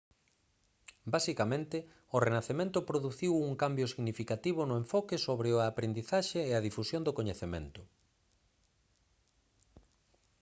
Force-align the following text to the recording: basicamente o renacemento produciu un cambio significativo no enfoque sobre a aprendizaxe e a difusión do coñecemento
basicamente 1.13 1.77
o 2.15 2.17
renacemento 2.27 2.79
produciu 2.89 3.33
un 3.47 3.53
cambio 3.61 3.85
significativo 3.93 4.61
no 4.65 4.75
enfoque 4.83 5.15
sobre 5.27 5.49
a 5.63 5.69
aprendizaxe 5.71 6.39
e 6.49 6.51
a 6.53 6.63
difusión 6.67 7.01
do 7.03 7.15
coñecemento 7.19 7.81